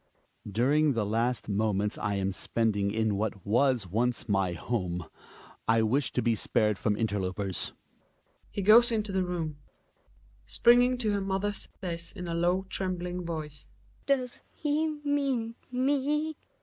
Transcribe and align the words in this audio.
During 0.51 0.93
the 0.93 1.05
last 1.05 1.47
moments 1.47 1.95
I 1.99 2.15
am 2.15 2.31
spending 2.31 2.89
in 2.89 3.17
what 3.17 3.45
was 3.45 3.85
once 3.85 4.27
my 4.27 4.53
home 4.53 5.05
Ijvished 5.69 6.13
to 6.13 6.23
be 6.23 6.33
spared 6.33 6.79
from 6.79 6.97
interlopers. 6.97 7.73
He 8.49 8.63
goes 8.63 8.91
into 8.91 9.11
the 9.11 9.23
room. 9.23 9.57
Hedvig 9.57 10.47
(springing 10.47 10.97
to 10.97 11.11
her 11.11 11.21
mother 11.21 11.53
says 11.53 12.13
in 12.13 12.27
a 12.27 12.33
low 12.33 12.63
tremb 12.67 12.97
ling 12.99 13.23
voice). 13.25 13.69
Does 14.07 14.41
he 14.53 14.87
mean 15.05 15.53
me 15.71 16.35